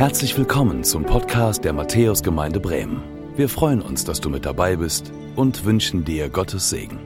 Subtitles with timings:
[0.00, 3.02] Herzlich willkommen zum Podcast der Matthäusgemeinde Bremen.
[3.36, 6.98] Wir freuen uns, dass du mit dabei bist und wünschen dir Gottes Segen.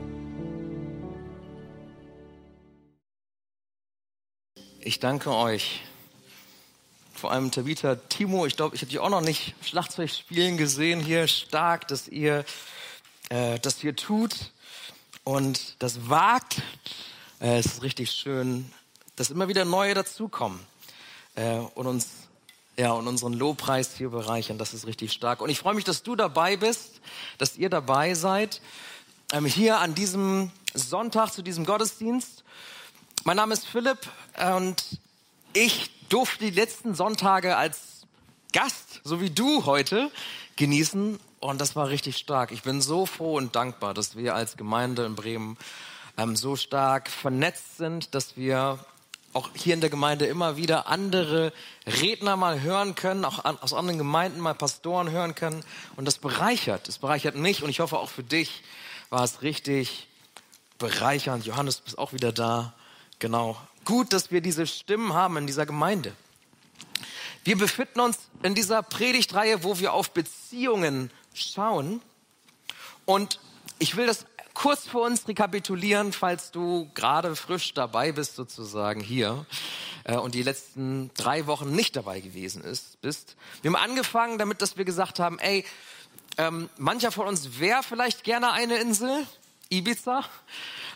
[4.79, 5.81] Ich danke euch.
[7.13, 11.01] Vor allem Tabitha, Timo, ich glaube, ich habe dich auch noch nicht Schlagzeug spielen gesehen
[11.01, 11.27] hier.
[11.27, 12.45] Stark, dass ihr
[13.27, 14.53] äh, das hier tut
[15.25, 16.61] und das wagt.
[17.41, 18.71] Äh, es ist richtig schön,
[19.17, 20.61] dass immer wieder neue dazukommen
[21.35, 22.24] äh, und uns
[22.77, 24.57] ja, und unseren Lobpreis hier bereichern.
[24.57, 25.41] Das ist richtig stark.
[25.41, 26.99] Und ich freue mich, dass du dabei bist,
[27.37, 28.61] dass ihr dabei seid,
[29.31, 32.43] ähm, hier an diesem Sonntag zu diesem Gottesdienst.
[33.23, 33.99] Mein Name ist Philipp
[34.57, 34.99] und
[35.53, 38.05] ich durfte die letzten Sonntage als
[38.51, 40.11] Gast, so wie du heute,
[40.57, 41.19] genießen.
[41.39, 42.51] Und das war richtig stark.
[42.51, 45.57] Ich bin so froh und dankbar, dass wir als Gemeinde in Bremen
[46.17, 48.79] ähm, so stark vernetzt sind, dass wir
[49.35, 51.51] auch hier in der Gemeinde immer wieder andere
[51.85, 55.63] Redner mal hören können, auch aus anderen Gemeinden mal Pastoren hören können.
[55.97, 58.63] Und das bereichert, das bereichert mich und ich hoffe auch für dich
[59.09, 60.07] war es richtig
[60.77, 61.45] bereichernd.
[61.45, 62.73] Johannes, du bist auch wieder da.
[63.19, 63.57] Genau.
[63.83, 66.13] Gut, dass wir diese Stimmen haben in dieser Gemeinde.
[67.43, 72.01] Wir befinden uns in dieser Predigtreihe, wo wir auf Beziehungen schauen.
[73.05, 73.39] Und
[73.79, 74.25] ich will das
[74.55, 79.45] kurz für uns rekapitulieren, falls du gerade frisch dabei bist, sozusagen hier
[80.05, 83.35] äh, und die letzten drei Wochen nicht dabei gewesen ist, bist.
[83.61, 85.63] Wir haben angefangen damit, dass wir gesagt haben, ey,
[86.37, 89.27] ähm, mancher von uns wäre vielleicht gerne eine Insel,
[89.69, 90.23] Ibiza,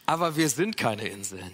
[0.05, 1.52] aber wir sind keine Inseln.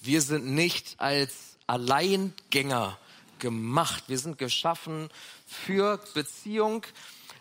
[0.00, 2.98] Wir sind nicht als Alleingänger
[3.38, 4.04] gemacht.
[4.06, 5.10] Wir sind geschaffen
[5.46, 6.86] für Beziehung,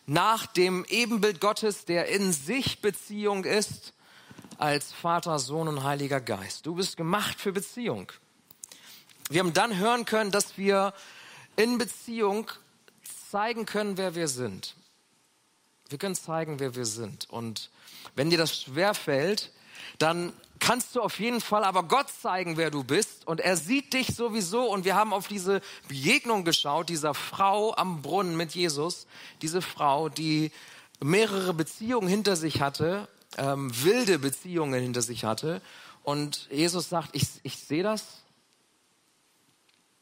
[0.09, 3.93] nach dem Ebenbild Gottes, der in sich Beziehung ist,
[4.57, 6.66] als Vater, Sohn und Heiliger Geist.
[6.66, 8.11] Du bist gemacht für Beziehung.
[9.29, 10.95] Wir haben dann hören können, dass wir
[11.55, 12.49] in Beziehung
[13.29, 14.75] zeigen können, wer wir sind.
[15.89, 17.29] Wir können zeigen, wer wir sind.
[17.29, 17.69] Und
[18.16, 19.51] wenn dir das schwer fällt,
[19.97, 23.25] dann kannst du auf jeden Fall aber Gott zeigen, wer du bist.
[23.27, 24.69] Und er sieht dich sowieso.
[24.69, 29.07] Und wir haben auf diese Begegnung geschaut, dieser Frau am Brunnen mit Jesus.
[29.41, 30.51] Diese Frau, die
[30.99, 33.07] mehrere Beziehungen hinter sich hatte,
[33.38, 35.61] ähm, wilde Beziehungen hinter sich hatte.
[36.03, 38.03] Und Jesus sagt, ich, ich sehe das.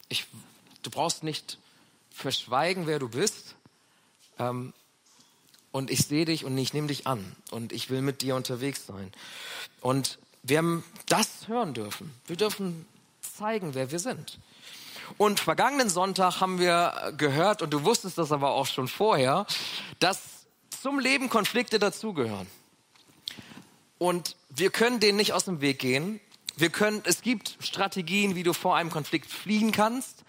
[0.09, 0.25] Ich,
[0.81, 1.59] du brauchst nicht
[2.09, 3.55] verschweigen, wer du bist.
[4.39, 4.73] Ähm,
[5.71, 7.35] und ich sehe dich und ich nehme dich an.
[7.51, 9.11] Und ich will mit dir unterwegs sein.
[9.81, 12.13] Und wir haben das hören dürfen.
[12.25, 12.85] Wir dürfen
[13.21, 14.39] zeigen, wer wir sind.
[15.17, 19.45] Und vergangenen Sonntag haben wir gehört, und du wusstest das aber auch schon vorher,
[19.99, 20.19] dass
[20.81, 22.47] zum Leben Konflikte dazugehören.
[23.97, 26.19] Und wir können denen nicht aus dem Weg gehen.
[26.55, 30.23] Wir können, es gibt Strategien, wie du vor einem Konflikt fliehen kannst.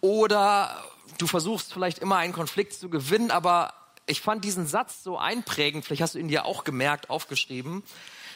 [0.00, 0.82] Oder
[1.18, 3.74] du versuchst vielleicht immer einen Konflikt zu gewinnen, aber
[4.06, 7.82] ich fand diesen Satz so einprägend, vielleicht hast du ihn dir auch gemerkt, aufgeschrieben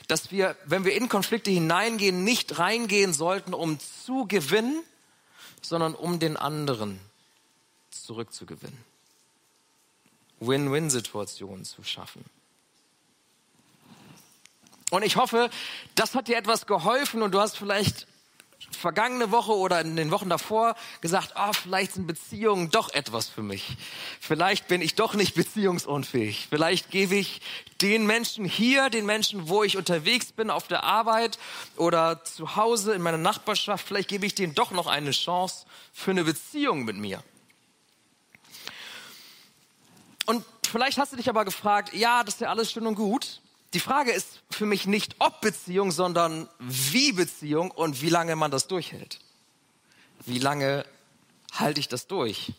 [0.06, 4.82] dass wir, wenn wir in Konflikte hineingehen, nicht reingehen sollten, um zu gewinnen,
[5.62, 7.00] sondern um den anderen
[7.90, 8.78] zurückzugewinnen.
[10.40, 12.24] Win-Win-Situationen zu schaffen.
[14.90, 15.50] Und ich hoffe,
[15.94, 18.06] das hat dir etwas geholfen und du hast vielleicht
[18.70, 23.42] vergangene Woche oder in den Wochen davor gesagt, oh, vielleicht sind Beziehungen doch etwas für
[23.42, 23.76] mich.
[24.20, 26.46] Vielleicht bin ich doch nicht beziehungsunfähig.
[26.48, 27.40] Vielleicht gebe ich
[27.80, 31.38] den Menschen hier, den Menschen, wo ich unterwegs bin, auf der Arbeit
[31.76, 36.10] oder zu Hause in meiner Nachbarschaft, vielleicht gebe ich denen doch noch eine Chance für
[36.10, 37.22] eine Beziehung mit mir.
[40.26, 43.40] Und vielleicht hast du dich aber gefragt, ja, das ist ja alles schön und gut,
[43.76, 48.50] die Frage ist für mich nicht ob Beziehung, sondern wie Beziehung und wie lange man
[48.50, 49.18] das durchhält.
[50.24, 50.86] Wie lange
[51.52, 52.54] halte ich das durch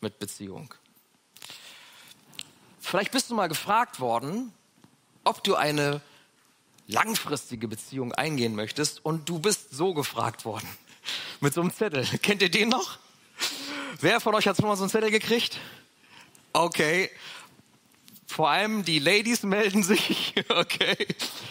[0.00, 0.74] mit Beziehung?
[2.80, 4.52] Vielleicht bist du mal gefragt worden,
[5.22, 6.00] ob du eine
[6.88, 10.68] langfristige Beziehung eingehen möchtest und du bist so gefragt worden.
[11.40, 12.04] Mit so einem Zettel.
[12.22, 12.98] Kennt ihr den noch?
[14.00, 15.60] Wer von euch hat schon mal so einen Zettel gekriegt?
[16.52, 17.08] Okay,
[18.30, 20.34] vor allem die Ladies melden sich.
[20.48, 20.96] Okay.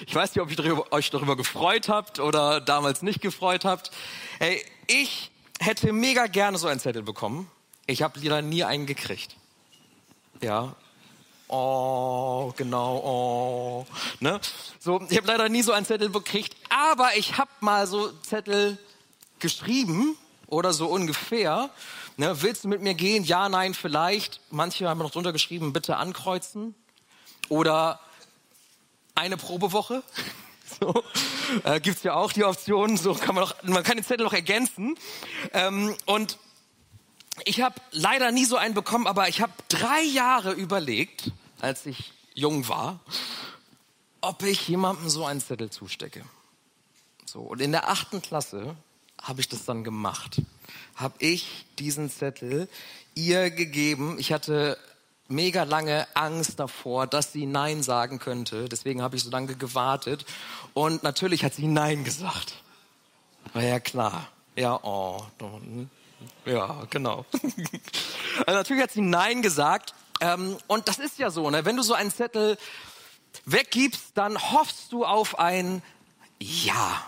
[0.05, 3.91] Ich weiß nicht, ob ihr euch darüber gefreut habt oder damals nicht gefreut habt.
[4.39, 7.49] Hey, ich hätte mega gerne so einen Zettel bekommen.
[7.85, 9.35] Ich habe leider nie einen gekriegt.
[10.41, 10.75] Ja.
[11.47, 12.97] Oh, genau.
[12.97, 13.85] Oh.
[14.19, 14.39] Ne?
[14.79, 18.77] So, ich habe leider nie so einen Zettel gekriegt, aber ich habe mal so Zettel
[19.39, 20.17] geschrieben
[20.47, 21.69] oder so ungefähr.
[22.19, 23.23] Ne, willst du mit mir gehen?
[23.23, 24.41] Ja, nein, vielleicht.
[24.49, 26.75] Manche haben noch drunter geschrieben, bitte ankreuzen.
[27.47, 28.01] Oder
[29.15, 30.03] eine Probewoche.
[30.79, 31.03] So,
[31.63, 34.33] äh, gibt's ja auch die Option, so kann man, noch, man kann den Zettel noch
[34.33, 34.95] ergänzen.
[35.51, 36.37] Ähm, und
[37.43, 42.13] ich habe leider nie so einen bekommen, aber ich habe drei Jahre überlegt, als ich
[42.35, 42.99] jung war,
[44.21, 46.23] ob ich jemandem so einen Zettel zustecke.
[47.25, 48.75] So, und in der achten Klasse
[49.19, 50.39] habe ich das dann gemacht.
[50.95, 52.67] Habe ich diesen Zettel
[53.15, 54.17] ihr gegeben.
[54.19, 54.77] Ich hatte
[55.27, 58.67] mega lange Angst davor, dass sie Nein sagen könnte.
[58.67, 60.25] Deswegen habe ich so lange gewartet.
[60.73, 62.55] Und natürlich hat sie Nein gesagt.
[63.53, 64.27] War ja klar.
[64.55, 65.23] Ja, oh.
[66.45, 67.25] Ja, genau.
[68.45, 69.93] Also natürlich hat sie Nein gesagt.
[70.21, 71.65] Ähm, und das ist ja so, ne?
[71.65, 72.57] wenn du so einen Zettel
[73.45, 75.81] weggibst, dann hoffst du auf ein
[76.39, 77.03] Ja.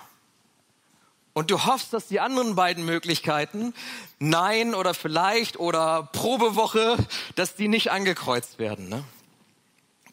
[1.34, 3.74] Und du hoffst, dass die anderen beiden Möglichkeiten,
[4.20, 6.98] Nein oder vielleicht oder Probewoche,
[7.36, 8.90] dass die nicht angekreuzt werden.
[8.90, 9.04] Ne?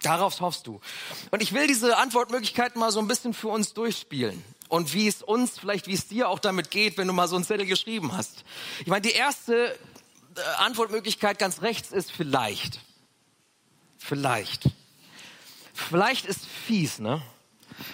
[0.03, 0.81] Darauf hoffst du.
[1.31, 4.45] Und ich will diese Antwortmöglichkeiten mal so ein bisschen für uns durchspielen.
[4.69, 7.37] Und wie es uns, vielleicht wie es dir auch damit geht, wenn du mal so
[7.37, 8.45] einen Zettel geschrieben hast.
[8.81, 9.73] Ich meine, die erste
[10.37, 12.81] äh, Antwortmöglichkeit ganz rechts ist vielleicht.
[13.97, 14.71] Vielleicht.
[15.75, 17.23] Vielleicht ist fies, ne?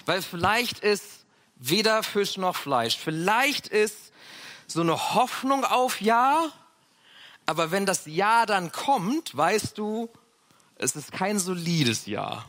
[0.05, 1.24] Weil vielleicht ist
[1.69, 2.97] weder Fisch noch Fleisch.
[2.97, 4.13] Vielleicht ist
[4.67, 6.51] so eine Hoffnung auf Ja,
[7.47, 10.09] aber wenn das Ja dann kommt, weißt du,
[10.77, 12.45] es ist kein solides Ja.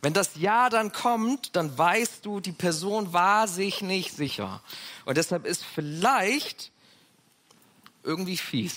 [0.00, 4.62] Wenn das Ja dann kommt, dann weißt du, die Person war sich nicht sicher.
[5.04, 6.70] Und deshalb ist vielleicht
[8.04, 8.76] irgendwie fies.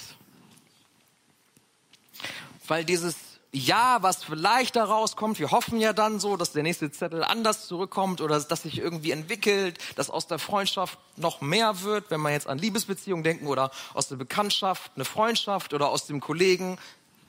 [2.68, 3.16] Weil dieses
[3.54, 5.38] ja, was vielleicht daraus kommt.
[5.38, 9.12] Wir hoffen ja dann so, dass der nächste Zettel anders zurückkommt oder dass sich irgendwie
[9.12, 13.72] entwickelt, dass aus der Freundschaft noch mehr wird, wenn wir jetzt an Liebesbeziehungen denken oder
[13.94, 16.78] aus der Bekanntschaft eine Freundschaft oder aus dem Kollegen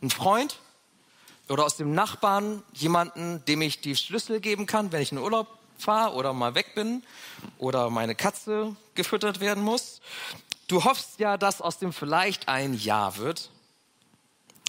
[0.00, 0.60] ein Freund
[1.48, 5.48] oder aus dem Nachbarn jemanden, dem ich die Schlüssel geben kann, wenn ich in Urlaub
[5.76, 7.02] fahre oder mal weg bin
[7.58, 10.00] oder meine Katze gefüttert werden muss.
[10.68, 13.50] Du hoffst ja, dass aus dem vielleicht ein Ja wird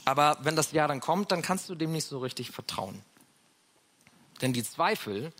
[0.06, 3.02] aber wenn das Ja dann kommt, dann kannst du dem nicht so richtig vertrauen.
[4.42, 5.32] Denn die Zweifel,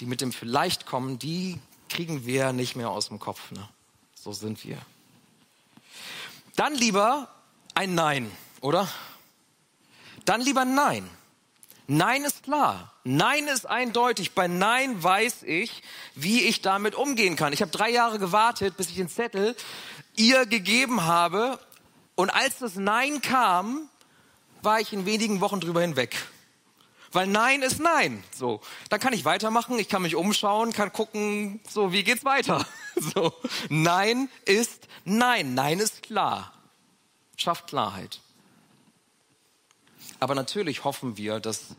[0.00, 3.50] die mit dem Vielleicht kommen, die kriegen wir nicht mehr aus dem Kopf.
[3.52, 3.68] Ne?
[4.14, 4.78] So sind wir.
[6.56, 7.28] Dann lieber
[7.74, 8.30] ein Nein,
[8.60, 8.88] oder?
[10.24, 11.08] Dann lieber Nein.
[11.86, 12.92] Nein ist klar.
[13.02, 14.32] Nein ist eindeutig.
[14.32, 15.82] Bei Nein weiß ich,
[16.14, 17.52] wie ich damit umgehen kann.
[17.52, 19.56] Ich habe drei Jahre gewartet, bis ich den Zettel
[20.14, 21.58] ihr gegeben habe
[22.14, 23.88] und als das Nein kam,
[24.62, 26.16] war ich in wenigen Wochen drüber hinweg.
[27.12, 28.22] Weil Nein ist Nein.
[28.30, 32.64] So, dann kann ich weitermachen, ich kann mich umschauen, kann gucken, so wie geht's weiter.
[33.14, 33.32] So,
[33.70, 35.54] Nein ist Nein.
[35.54, 36.52] Nein ist klar.
[37.36, 38.20] Schafft Klarheit.
[40.18, 41.76] Aber natürlich hoffen wir, dass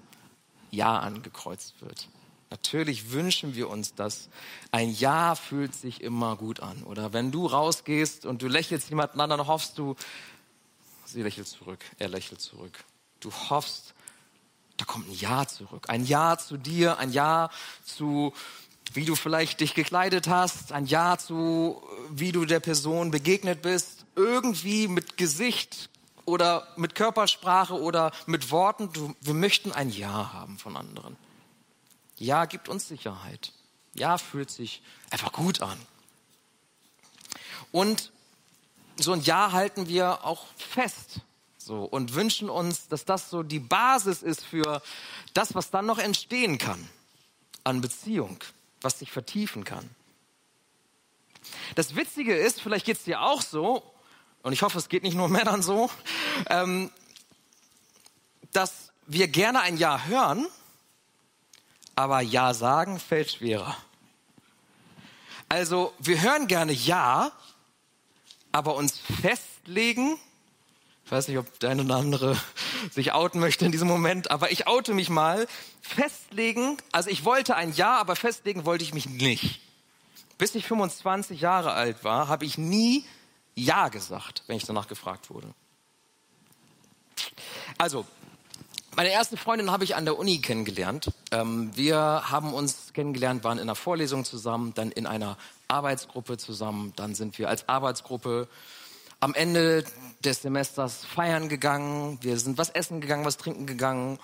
[0.72, 2.08] Ja angekreuzt wird.
[2.52, 4.28] Natürlich wünschen wir uns das.
[4.72, 6.84] Ein Ja fühlt sich immer gut an.
[6.84, 9.96] Oder wenn du rausgehst und du lächelst jemanden an, dann hoffst du,
[11.06, 12.84] Sie lächelt zurück, er lächelt zurück.
[13.22, 13.94] Du hoffst,
[14.76, 15.90] da kommt ein Ja zurück.
[15.90, 17.50] Ein Ja zu dir, ein Ja
[17.86, 18.34] zu,
[18.94, 24.06] wie du vielleicht dich gekleidet hast, ein Ja zu, wie du der Person begegnet bist.
[24.18, 25.90] Irgendwie mit Gesicht
[26.26, 28.92] oder mit Körpersprache oder mit Worten.
[28.92, 31.16] Du, wir möchten ein Ja haben von anderen.
[32.22, 33.52] Ja gibt uns Sicherheit.
[33.94, 35.78] Ja fühlt sich einfach gut an.
[37.72, 38.12] Und
[38.96, 41.22] so ein Ja halten wir auch fest.
[41.58, 44.82] So, und wünschen uns, dass das so die Basis ist für
[45.34, 46.90] das, was dann noch entstehen kann
[47.64, 48.40] an Beziehung,
[48.82, 49.88] was sich vertiefen kann.
[51.76, 53.84] Das Witzige ist, vielleicht geht es dir auch so,
[54.42, 55.90] und ich hoffe, es geht nicht nur Männern so,
[56.48, 56.90] ähm,
[58.54, 60.48] dass wir gerne ein Ja hören,
[61.96, 63.76] aber Ja sagen fällt schwerer.
[65.50, 67.32] Also wir hören gerne Ja,
[68.52, 70.18] aber uns festlegen,
[71.06, 72.38] ich weiß nicht, ob der eine oder andere
[72.92, 75.48] sich outen möchte in diesem Moment, aber ich oute mich mal,
[75.82, 79.60] festlegen, also ich wollte ein Ja, aber festlegen wollte ich mich nicht.
[80.38, 83.06] Bis ich 25 Jahre alt war, habe ich nie
[83.54, 85.54] Ja gesagt, wenn ich danach gefragt wurde.
[87.78, 88.06] Also,
[88.96, 91.12] meine erste Freundin habe ich an der Uni kennengelernt.
[91.32, 96.94] Ähm, wir haben uns kennengelernt, waren in einer Vorlesung zusammen, dann in einer Arbeitsgruppe zusammen.
[96.96, 98.48] Dann sind wir als Arbeitsgruppe
[99.22, 99.86] am Ende
[100.24, 102.18] des Semesters feiern gegangen.
[102.22, 104.20] Wir sind was essen gegangen, was trinken gegangen.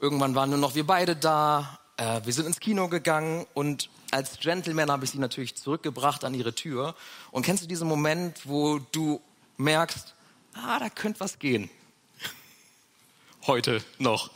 [0.00, 1.78] Irgendwann waren nur noch wir beide da.
[1.96, 6.34] Äh, wir sind ins Kino gegangen und als Gentleman habe ich sie natürlich zurückgebracht an
[6.34, 6.94] ihre Tür.
[7.30, 9.20] Und kennst du diesen Moment, wo du
[9.56, 10.14] merkst,
[10.54, 11.70] ah, da könnte was gehen?
[13.46, 14.30] Heute noch.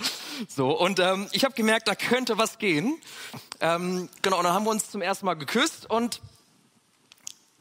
[0.48, 3.00] So, und ähm, ich habe gemerkt, da könnte was gehen.
[3.60, 6.20] Ähm, genau, und dann haben wir uns zum ersten Mal geküsst und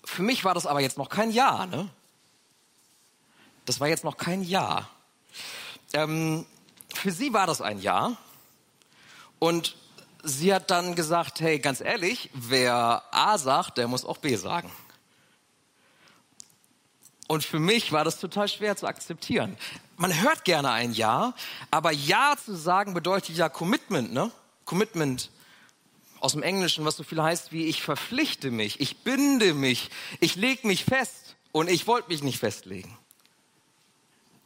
[0.06, 1.90] für mich war das aber jetzt noch kein Ja, ne?
[3.66, 4.90] Das war jetzt noch kein Ja.
[5.94, 6.46] Ähm,
[6.94, 8.18] für sie war das ein Ja.
[9.40, 9.76] Und
[10.24, 14.72] sie hat dann gesagt, hey, ganz ehrlich, wer A sagt, der muss auch B sagen.
[17.34, 19.58] Und für mich war das total schwer zu akzeptieren.
[19.98, 21.34] Man hört gerne ein Ja,
[21.72, 24.32] aber Ja zu sagen bedeutet ja Commitment, ne?
[24.66, 25.32] Commitment
[26.20, 30.36] aus dem Englischen, was so viel heißt wie ich verpflichte mich, ich binde mich, ich
[30.36, 32.96] lege mich fest und ich wollte mich nicht festlegen.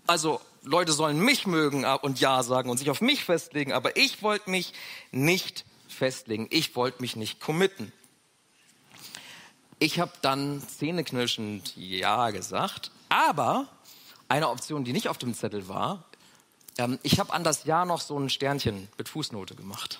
[0.05, 4.23] Also Leute sollen mich mögen und Ja sagen und sich auf mich festlegen, aber ich
[4.23, 4.71] wollte mich
[5.11, 7.91] nicht festlegen, ich wollte mich nicht committen.
[9.79, 13.67] Ich habe dann zähneknirschend Ja gesagt, aber
[14.27, 16.03] eine Option, die nicht auf dem Zettel war,
[16.77, 19.99] ähm, ich habe an das Ja noch so ein Sternchen mit Fußnote gemacht.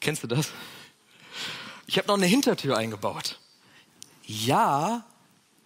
[0.00, 0.50] Kennst du das?
[1.86, 3.38] Ich habe noch eine Hintertür eingebaut.
[4.24, 5.04] Ja,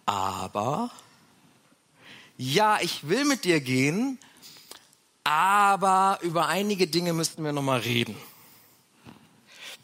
[0.05, 0.91] aber,
[2.37, 4.19] ja, ich will mit dir gehen,
[5.23, 8.15] aber über einige Dinge müssten wir noch mal reden.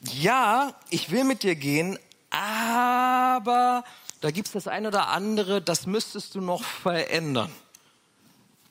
[0.01, 1.99] Ja, ich will mit dir gehen,
[2.29, 3.83] aber
[4.21, 7.51] da gibt es das eine oder andere, das müsstest du noch verändern.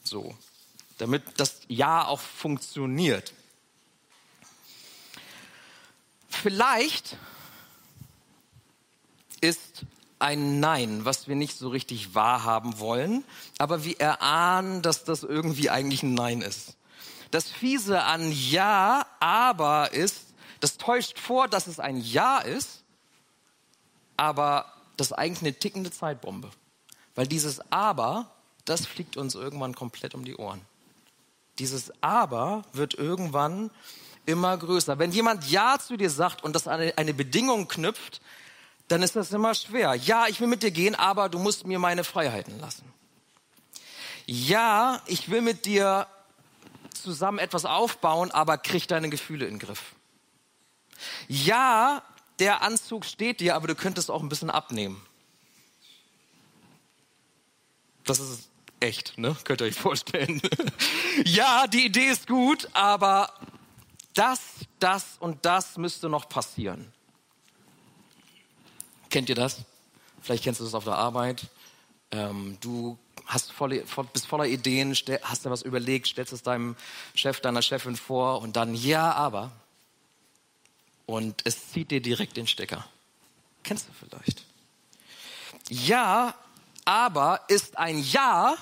[0.05, 0.35] So,
[0.99, 3.33] damit das Ja auch funktioniert.
[6.29, 7.17] Vielleicht
[9.41, 9.85] ist
[10.19, 13.25] ein Nein, was wir nicht so richtig wahrhaben wollen,
[13.59, 16.77] aber wir erahnen, dass das irgendwie eigentlich ein Nein ist.
[17.31, 22.83] Das Fiese an Ja, aber ist, das täuscht vor, dass es ein Ja ist,
[24.19, 24.67] aber
[24.99, 26.51] das ist eigentlich eine tickende Zeitbombe.
[27.15, 28.31] Weil dieses Aber,
[28.65, 30.61] das fliegt uns irgendwann komplett um die Ohren.
[31.59, 33.71] Dieses Aber wird irgendwann
[34.27, 34.99] immer größer.
[34.99, 38.21] Wenn jemand Ja zu dir sagt und das an eine, Bedingung knüpft,
[38.89, 39.95] dann ist das immer schwer.
[39.95, 42.85] Ja, ich will mit dir gehen, aber du musst mir meine Freiheiten lassen.
[44.27, 46.07] Ja, ich will mit dir
[46.93, 49.95] zusammen etwas aufbauen, aber krieg deine Gefühle in den Griff.
[51.29, 52.03] Ja,
[52.39, 55.05] der Anzug steht dir, aber du könntest auch ein bisschen abnehmen.
[58.05, 58.49] Das ist
[58.81, 59.37] echt, ne?
[59.45, 60.41] Könnt ihr euch vorstellen.
[61.25, 63.33] ja, die Idee ist gut, aber
[64.15, 64.41] das,
[64.79, 66.93] das und das müsste noch passieren.
[69.11, 69.59] Kennt ihr das?
[70.23, 71.47] Vielleicht kennst du das auf der Arbeit.
[72.11, 76.77] Ähm, du hast volle, bist voller Ideen, hast dir was überlegt, stellst es deinem
[77.15, 79.53] Chef, deiner Chefin vor und dann, ja, aber
[81.09, 82.87] und es zieht dir direkt den Stecker.
[83.65, 84.45] Kennst du vielleicht?
[85.71, 86.35] Ja,
[86.85, 88.59] aber ist ein Ja,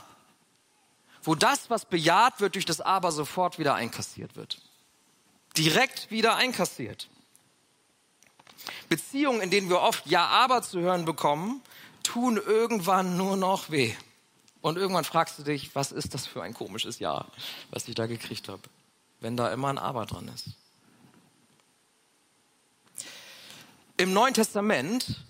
[1.25, 4.62] wo das, was bejaht wird, durch das Aber sofort wieder einkassiert wird.
[5.57, 7.09] Direkt wieder einkassiert.
[8.88, 11.62] Beziehungen, in denen wir oft Ja, aber zu hören bekommen,
[12.05, 13.93] tun irgendwann nur noch weh.
[14.61, 17.26] Und irgendwann fragst du dich, was ist das für ein komisches Ja,
[17.71, 18.62] was ich da gekriegt habe,
[19.19, 20.50] wenn da immer ein Aber dran ist.
[23.99, 25.25] Im Neuen Testament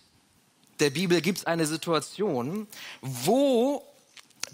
[0.81, 2.67] der Bibel gibt es eine Situation,
[3.01, 3.87] wo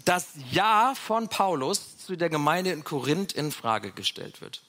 [0.05, 4.61] das Ja von Paulus zu der Gemeinde in Korinth in Frage gestellt wird.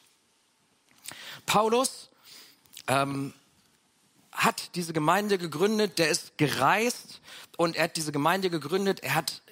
[1.44, 2.08] Paulus
[2.86, 3.34] ähm,
[4.32, 7.20] hat diese Gemeinde gegründet, der ist gereist
[7.58, 9.42] und er hat diese Gemeinde gegründet, er hat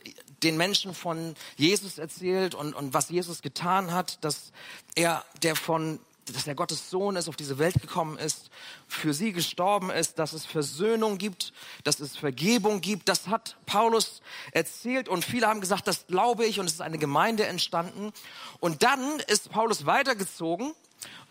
[0.42, 4.52] den Menschen von Jesus erzählt und, und was Jesus getan hat, dass
[4.94, 8.50] er der von dass er Gottes Sohn ist, auf diese Welt gekommen ist,
[8.86, 11.52] für sie gestorben ist, dass es Versöhnung gibt,
[11.84, 13.08] dass es Vergebung gibt.
[13.08, 16.98] Das hat Paulus erzählt und viele haben gesagt, das glaube ich und es ist eine
[16.98, 18.12] Gemeinde entstanden.
[18.60, 20.74] Und dann ist Paulus weitergezogen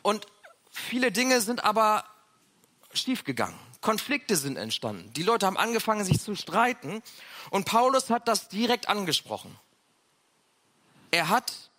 [0.01, 0.25] und
[0.69, 2.03] viele Dinge sind aber
[2.93, 3.57] schiefgegangen.
[3.79, 5.12] Konflikte sind entstanden.
[5.13, 7.01] Die Leute haben angefangen, sich zu streiten
[7.50, 9.57] und Paulus hat das direkt angesprochen.
[11.12, 11.71] Er hat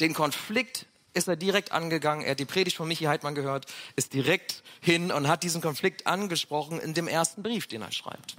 [0.00, 2.24] den Konflikt ist er direkt angegangen.
[2.24, 6.06] Er hat die Predigt von Michi Heidmann gehört, ist direkt hin und hat diesen Konflikt
[6.06, 8.36] angesprochen in dem ersten Brief, den er schreibt.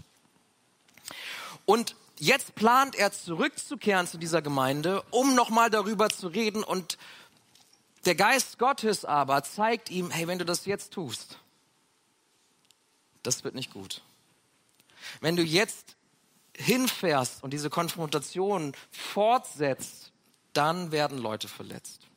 [1.65, 6.63] Und jetzt plant er zurückzukehren zu dieser Gemeinde, um nochmal darüber zu reden.
[6.63, 6.97] Und
[8.05, 11.39] der Geist Gottes aber zeigt ihm, hey, wenn du das jetzt tust,
[13.23, 14.01] das wird nicht gut.
[15.19, 15.95] Wenn du jetzt
[16.55, 20.11] hinfährst und diese Konfrontation fortsetzt,
[20.53, 22.07] dann werden Leute verletzt.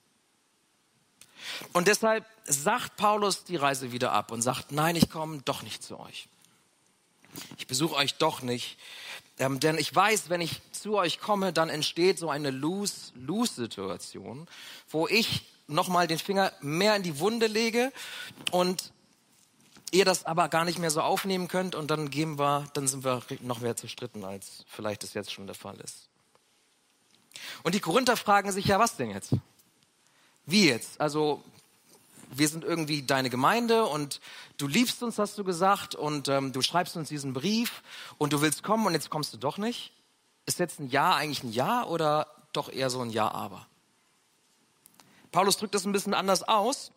[1.73, 5.83] Und deshalb sagt Paulus die Reise wieder ab und sagt, nein, ich komme doch nicht
[5.83, 6.29] zu euch.
[7.59, 8.79] Ich besuche euch doch nicht,
[9.39, 14.47] ähm, denn ich weiß, wenn ich zu euch komme, dann entsteht so eine Lose-Lose-Situation,
[14.89, 17.93] wo ich nochmal den Finger mehr in die Wunde lege
[18.53, 18.93] und
[19.91, 23.05] ihr das aber gar nicht mehr so aufnehmen könnt und dann gehen wir, dann sind
[23.05, 26.09] wir noch mehr zerstritten, als vielleicht es jetzt schon der Fall ist.
[27.63, 29.33] Und die Korinther fragen sich ja, was denn jetzt?
[30.47, 31.01] Wie jetzt?
[31.01, 31.43] Also
[32.31, 34.21] wir sind irgendwie deine Gemeinde und
[34.57, 37.83] du liebst uns, hast du gesagt, und ähm, du schreibst uns diesen Brief
[38.19, 39.93] und du willst kommen und jetzt kommst du doch nicht.
[40.47, 43.67] Ist jetzt ein Ja eigentlich ein Ja oder doch eher so ein Ja, aber?
[45.33, 46.93] Paulus drückt das ein bisschen anders aus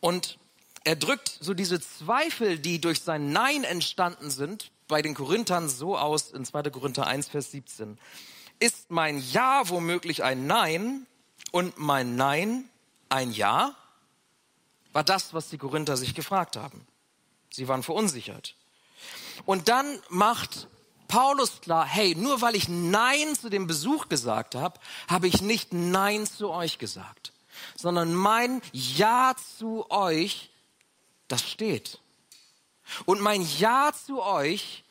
[0.00, 0.38] und
[0.84, 5.96] er drückt so diese Zweifel, die durch sein Nein entstanden sind, bei den Korinthern so
[5.96, 6.62] aus in 2.
[6.70, 7.98] Korinther 1, Vers 17.
[8.58, 11.06] Ist mein Ja womöglich ein Nein
[11.50, 12.68] und mein Nein
[13.08, 13.74] ein Ja?
[14.92, 16.86] War das, was die Korinther sich gefragt haben.
[17.50, 18.56] Sie waren verunsichert.
[19.46, 20.68] Und dann macht
[21.08, 24.78] Paulus klar, hey, nur weil ich Nein zu dem Besuch gesagt habe,
[25.08, 27.32] habe ich nicht Nein zu euch gesagt,
[27.76, 30.50] sondern mein Ja zu euch,
[31.26, 31.98] das steht.
[33.06, 34.84] Und mein Ja zu euch,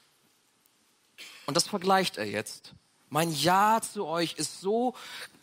[1.45, 2.73] und das vergleicht er jetzt,
[3.09, 4.95] mein Ja zu euch ist so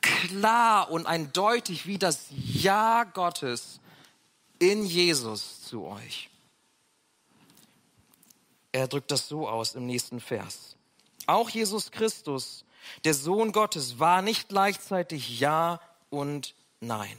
[0.06, 3.80] klar und eindeutig wie das Ja Gottes
[4.58, 6.30] in Jesus zu euch.
[8.72, 10.76] Er drückt das so aus im nächsten Vers.
[11.26, 12.64] Auch Jesus Christus,
[13.04, 17.16] der Sohn Gottes, war nicht gleichzeitig Ja und Nein.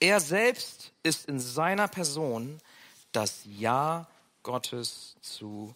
[0.00, 2.60] Er selbst ist in seiner Person
[3.12, 4.06] das Ja
[4.42, 5.74] Gottes zu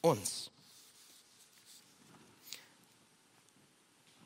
[0.00, 0.50] uns.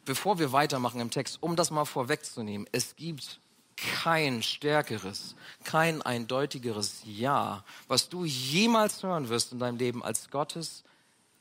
[0.09, 3.41] Bevor wir weitermachen im Text, um das mal vorwegzunehmen, es gibt
[3.77, 5.35] kein stärkeres,
[5.65, 10.83] kein eindeutigeres Ja, was du jemals hören wirst in deinem Leben als Gottes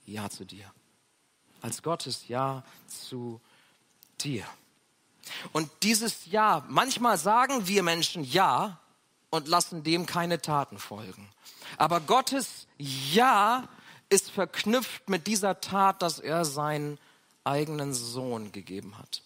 [0.06, 0.70] Ja zu dir.
[1.62, 3.40] Als Gottes Ja zu
[4.20, 4.44] dir.
[5.54, 8.82] Und dieses Ja, manchmal sagen wir Menschen Ja
[9.30, 11.30] und lassen dem keine Taten folgen.
[11.78, 13.70] Aber Gottes Ja
[14.10, 17.00] ist verknüpft mit dieser Tat, dass er seinen
[17.48, 19.24] eigenen Sohn gegeben hat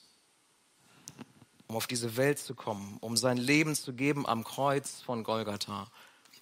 [1.72, 5.88] um auf diese Welt zu kommen, um sein Leben zu geben am Kreuz von Golgatha,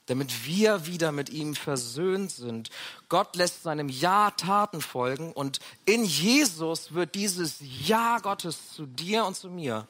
[0.07, 2.71] damit wir wieder mit ihm versöhnt sind.
[3.09, 9.23] Gott lässt seinem Ja Taten folgen und in Jesus wird dieses Ja Gottes zu dir
[9.25, 9.87] und zu mir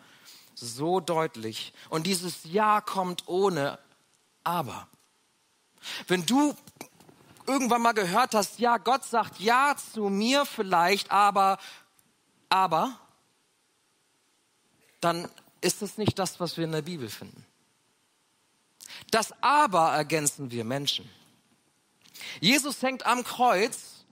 [0.56, 1.72] so deutlich.
[1.88, 3.80] Und dieses Ja kommt ohne
[4.44, 4.90] Aber.
[6.10, 6.54] Wenn du
[7.50, 11.58] irgendwann mal gehört hast, ja, Gott sagt Ja zu mir vielleicht, aber,
[12.50, 13.00] aber,
[15.02, 15.30] dann
[15.62, 17.46] ist es nicht das, was wir in der Bibel finden.
[19.12, 21.10] Das Aber ergänzen wir Menschen.
[22.42, 24.04] Jesus hängt am Kreuz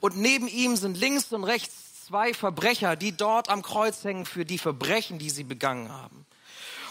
[0.00, 4.44] und neben ihm sind links und rechts zwei Verbrecher, die dort am Kreuz hängen für
[4.44, 6.26] die Verbrechen, die sie begangen haben.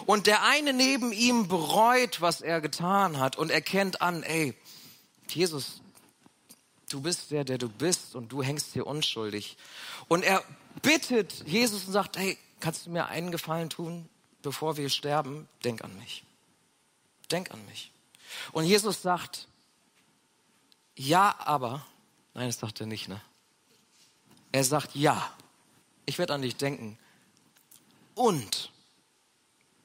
[0.06, 4.54] Und der eine neben ihm bereut, was er getan hat und erkennt an, ey,
[5.28, 5.82] Jesus,
[6.90, 9.58] du bist der, der du bist und du hängst hier unschuldig.
[10.08, 10.44] Und er
[10.82, 14.10] bittet Jesus und sagt, hey, kannst du mir einen Gefallen tun,
[14.42, 15.48] bevor wir sterben?
[15.64, 16.24] Denk an mich.
[17.32, 17.92] Denk an mich.
[18.52, 19.48] Und Jesus sagt,
[20.96, 21.86] ja, aber,
[22.34, 23.22] nein, das sagt er nicht, ne?
[24.52, 25.32] Er sagt, ja,
[26.06, 26.98] ich werde an dich denken.
[28.16, 28.72] Und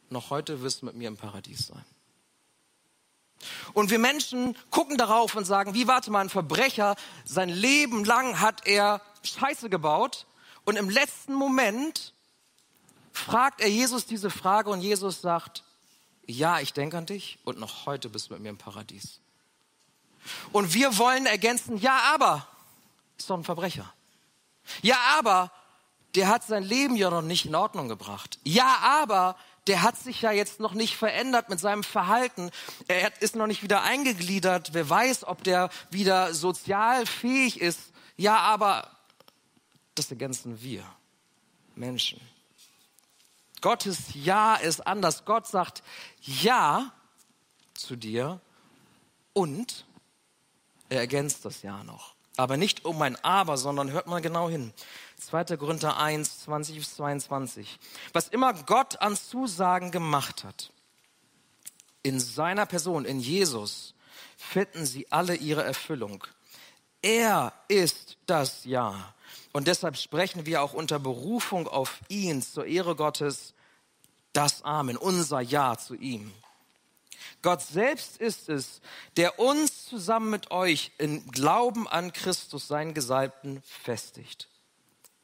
[0.09, 1.85] noch heute wirst du mit mir im Paradies sein.
[3.73, 8.41] Und wir Menschen gucken darauf und sagen, wie warte mal, ein Verbrecher, sein Leben lang
[8.41, 10.27] hat er Scheiße gebaut
[10.65, 12.13] und im letzten Moment
[13.13, 15.65] fragt er Jesus diese Frage und Jesus sagt,
[16.27, 19.21] ja, ich denke an dich und noch heute bist du mit mir im Paradies.
[20.53, 22.47] Und wir wollen ergänzen, ja, aber
[23.19, 23.93] ist doch ein Verbrecher.
[24.83, 25.51] Ja, aber
[26.15, 28.39] der hat sein Leben ja noch nicht in Ordnung gebracht.
[28.45, 32.51] Ja, aber der hat sich ja jetzt noch nicht verändert mit seinem Verhalten.
[32.89, 34.75] Er ist noch nicht wieder eingegliedert.
[34.75, 37.81] Wer weiß, ob der wieder sozial fähig ist.
[38.17, 38.91] Ja, aber
[39.95, 40.85] das ergänzen wir
[41.75, 42.21] Menschen.
[43.61, 45.25] Gottes Ja ist anders.
[45.25, 45.83] Gott sagt
[46.21, 46.93] Ja
[47.75, 48.41] zu dir
[49.33, 49.87] und
[50.89, 52.15] er ergänzt das Ja noch.
[52.37, 54.73] Aber nicht um ein Aber, sondern hört mal genau hin.
[55.19, 55.57] 2.
[55.57, 57.79] Korinther 1, 20 bis 22.
[58.13, 60.73] Was immer Gott an Zusagen gemacht hat,
[62.03, 63.95] in seiner Person, in Jesus,
[64.37, 66.27] finden sie alle ihre Erfüllung.
[67.01, 69.15] Er ist das Ja.
[69.53, 73.55] Und deshalb sprechen wir auch unter Berufung auf ihn zur Ehre Gottes
[74.33, 76.33] das Amen, unser Ja zu ihm.
[77.43, 78.81] Gott selbst ist es,
[79.17, 84.49] der uns zusammen mit euch im Glauben an Christus, seinen Gesalbten, festigt.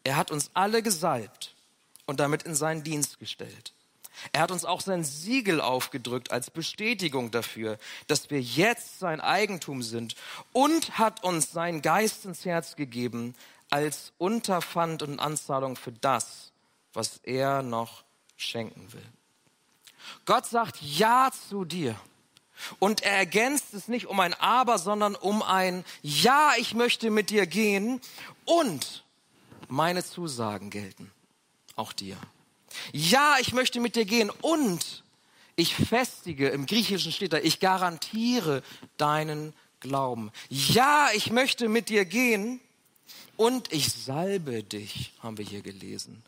[0.04, 1.54] Er hat uns alle gesalbt
[2.06, 3.72] und damit in seinen Dienst gestellt.
[4.32, 9.82] Er hat uns auch sein Siegel aufgedrückt als Bestätigung dafür, dass wir jetzt sein Eigentum
[9.82, 10.16] sind
[10.52, 13.36] und hat uns seinen Geist ins Herz gegeben
[13.70, 16.52] als Unterpfand und Anzahlung für das,
[16.92, 18.04] was er noch
[18.36, 19.06] schenken will.
[20.24, 21.96] Gott sagt Ja zu dir.
[22.80, 27.30] Und er ergänzt es nicht um ein Aber, sondern um ein Ja, ich möchte mit
[27.30, 28.00] dir gehen
[28.44, 29.04] und
[29.68, 31.12] meine Zusagen gelten.
[31.76, 32.16] Auch dir.
[32.92, 35.04] Ja, ich möchte mit dir gehen und
[35.54, 38.62] ich festige, im Griechischen steht da, ich garantiere
[38.96, 40.32] deinen Glauben.
[40.48, 42.60] Ja, ich möchte mit dir gehen
[43.38, 46.22] und ich salbe dich, haben wir hier gelesen.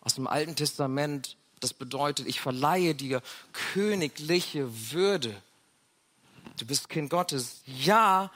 [0.00, 3.20] Aus dem Alten Testament, das bedeutet, ich verleihe dir
[3.72, 5.34] königliche Würde.
[6.56, 7.62] Du bist Kind Gottes.
[7.66, 8.30] Ja,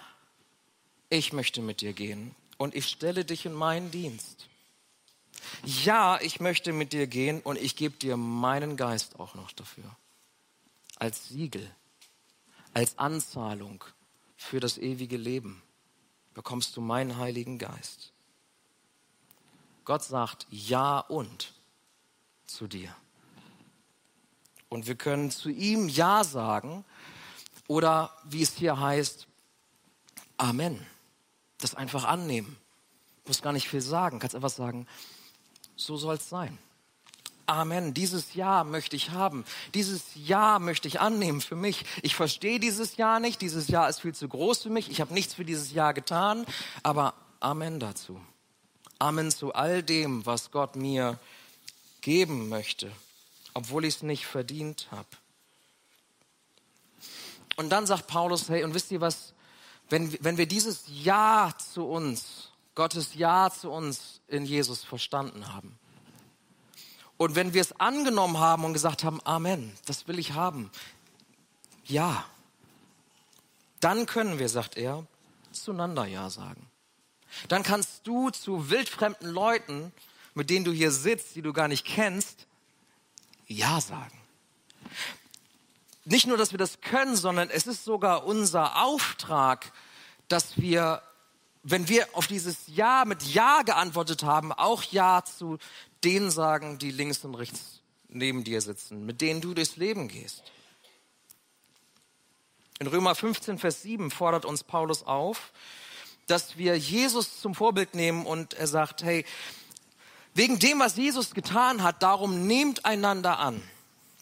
[1.09, 4.49] ich möchte mit dir gehen und ich stelle dich in meinen Dienst
[5.65, 9.85] ja, ich möchte mit dir gehen und ich gebe dir meinen Geist auch noch dafür.
[10.97, 11.69] Als Siegel,
[12.73, 13.85] als Anzahlung
[14.37, 15.63] für das ewige Leben
[16.35, 18.13] bekommst du meinen Heiligen Geist.
[19.85, 21.53] Gott sagt Ja und
[22.47, 22.95] zu dir.
[24.69, 26.85] Und wir können zu ihm Ja sagen
[27.69, 29.27] oder wie es hier heißt,
[30.37, 30.85] Amen.
[31.59, 32.57] Das einfach annehmen.
[33.27, 34.19] Muss gar nicht viel sagen.
[34.19, 34.87] Kannst einfach sagen,
[35.77, 36.59] so soll es sein.
[37.47, 37.95] Amen.
[37.95, 39.45] Dieses Ja möchte ich haben.
[39.75, 41.85] Dieses Ja möchte ich annehmen für mich.
[42.03, 43.41] Ich verstehe dieses Ja nicht.
[43.43, 44.91] Dieses Ja ist viel zu groß für mich.
[44.91, 46.47] Ich habe nichts für dieses Ja getan.
[46.83, 48.21] Aber Amen dazu.
[49.05, 51.19] Amen zu all dem, was Gott mir
[52.01, 52.91] geben möchte,
[53.53, 55.09] obwohl ich es nicht verdient habe.
[57.57, 59.35] Und dann sagt Paulus, hey, und wisst ihr was,
[59.91, 65.79] wenn, wenn wir dieses Ja zu uns Gottes Ja zu uns in Jesus verstanden haben.
[67.19, 70.71] Und wenn wir es angenommen haben und gesagt haben, Amen, das will ich haben,
[71.85, 72.25] ja,
[73.81, 75.07] dann können wir, sagt er,
[75.53, 76.67] zueinander Ja sagen.
[77.49, 79.93] Dann kannst du zu wildfremden Leuten,
[80.35, 82.47] mit denen du hier sitzt, die du gar nicht kennst,
[83.47, 84.19] Ja sagen.
[86.05, 89.73] Nicht nur, dass wir das können, sondern es ist sogar unser Auftrag,
[90.29, 91.03] dass wir
[91.65, 95.59] wenn wir auf dieses Ja mit Ja geantwortet haben, auch Ja zu
[96.05, 100.45] denen sagen, die links und rechts neben dir sitzen, mit denen du durchs Leben gehst.
[102.79, 105.53] In Römer 15, Vers 7 fordert uns Paulus auf,
[106.27, 109.25] dass wir Jesus zum Vorbild nehmen und er sagt, hey,
[110.35, 113.63] wegen dem, was Jesus getan hat, darum nehmt einander an,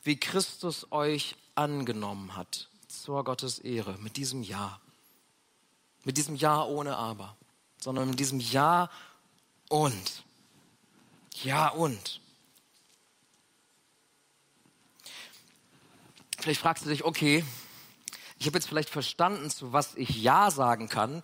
[0.04, 4.78] wie Christus euch angenommen hat, zur Gottes Ehre, mit diesem Ja.
[6.04, 7.36] Mit diesem Ja ohne Aber,
[7.78, 8.90] sondern mit diesem Ja
[9.68, 10.24] und.
[11.42, 12.20] Ja und.
[16.38, 17.44] Vielleicht fragst du dich, okay,
[18.38, 21.22] ich habe jetzt vielleicht verstanden, zu was ich Ja sagen kann,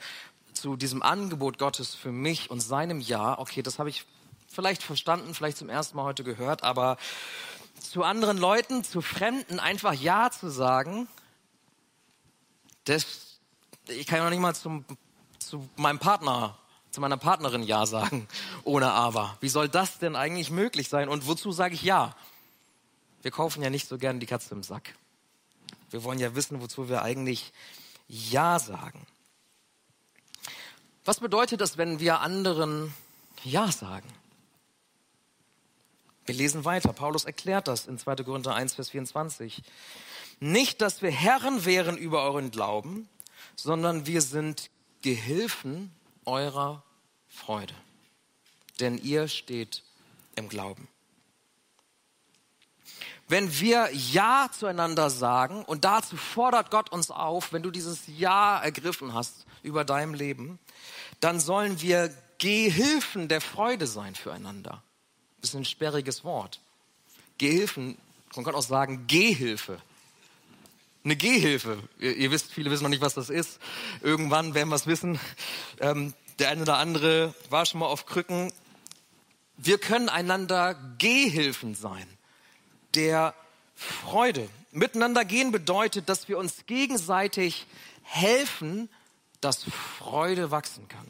[0.61, 3.39] zu diesem Angebot Gottes für mich und seinem Ja.
[3.39, 4.05] Okay, das habe ich
[4.49, 6.97] vielleicht verstanden, vielleicht zum ersten Mal heute gehört, aber
[7.81, 11.09] zu anderen Leuten, zu Fremden einfach Ja zu sagen,
[12.85, 13.29] das
[13.89, 14.85] ich kann ja noch nicht mal zum,
[15.39, 16.59] zu meinem Partner,
[16.91, 18.29] zu meiner Partnerin Ja sagen,
[18.65, 19.37] ohne Aber.
[19.41, 21.09] Wie soll das denn eigentlich möglich sein?
[21.09, 22.15] Und wozu sage ich Ja?
[23.23, 24.95] Wir kaufen ja nicht so gern die Katze im Sack.
[25.91, 27.53] Wir wollen ja wissen, wozu wir eigentlich
[28.09, 29.07] Ja sagen.
[31.09, 32.93] Was bedeutet das, wenn wir anderen
[33.43, 34.13] Ja sagen?
[36.27, 36.93] Wir lesen weiter.
[36.93, 38.17] Paulus erklärt das in 2.
[38.17, 39.63] Korinther 1, Vers 24.
[40.39, 43.09] Nicht, dass wir Herren wären über euren Glauben,
[43.57, 44.69] sondern wir sind
[45.01, 45.91] Gehilfen
[46.27, 46.83] eurer
[47.27, 47.75] Freude.
[48.79, 49.85] Denn ihr steht
[50.37, 50.89] im Glauben.
[53.29, 58.59] Wenn wir Ja zueinander sagen, und dazu fordert Gott uns auf, wenn du dieses Ja
[58.59, 60.59] ergriffen hast über deinem Leben,
[61.21, 64.83] dann sollen wir Gehilfen der Freude sein füreinander.
[65.41, 66.61] Das ist ein sperriges Wort.
[67.39, 67.99] Gehilfen,
[68.37, 69.81] man kann auch sagen Gehilfe
[71.09, 71.79] eine Gehhilfe.
[71.99, 73.59] Ihr, ihr, wisst, viele wissen noch nicht, was das ist.
[74.03, 75.19] Irgendwann werden wir es wissen.
[75.81, 78.53] Ähm, der eine oder andere war schon mal auf Krücken.
[79.57, 82.07] Wir können einander Gehhilfen sein.
[82.95, 83.35] Der
[83.75, 84.49] Freude.
[84.71, 87.67] Miteinander gehen bedeutet, dass wir uns gegenseitig
[88.03, 88.91] helfen,
[89.41, 91.07] dass Freude wachsen kann.